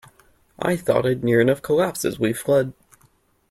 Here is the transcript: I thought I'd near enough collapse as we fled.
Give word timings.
I 0.57 0.77
thought 0.77 1.05
I'd 1.05 1.23
near 1.23 1.39
enough 1.39 1.61
collapse 1.61 2.05
as 2.05 2.17
we 2.19 2.33
fled. 2.33 2.73